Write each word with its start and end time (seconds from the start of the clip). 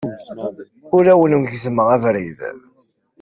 Ur 0.95 1.05
awen-gezzmeɣ 1.13 1.87
abrid. 1.95 2.39